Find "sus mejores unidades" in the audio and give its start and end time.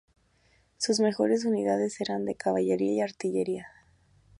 0.77-2.01